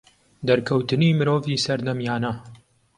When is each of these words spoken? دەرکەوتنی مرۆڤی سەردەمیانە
دەرکەوتنی 0.47 1.15
مرۆڤی 1.19 1.61
سەردەمیانە 1.65 2.33